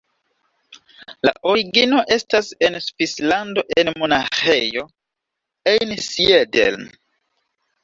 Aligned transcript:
La 1.27 1.33
origino 1.51 1.99
estas 2.15 2.49
en 2.69 2.79
Svislando, 2.87 3.67
en 3.83 3.93
Monaĥejo 4.01 4.87
Einsiedeln. 5.77 6.91